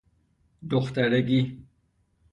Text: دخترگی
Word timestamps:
دخترگی 0.71 1.63